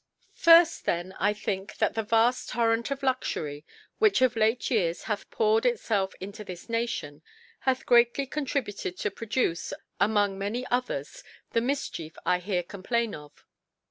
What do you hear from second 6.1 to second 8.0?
into this Nation, hath